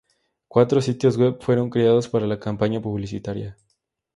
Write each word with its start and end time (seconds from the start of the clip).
Cuatro 0.47 0.81
sitios 0.81 1.15
web 1.15 1.37
fueron 1.41 1.69
creados 1.69 2.09
para 2.09 2.25
la 2.25 2.39
campaña 2.39 2.81
publicitaria. 2.81 3.55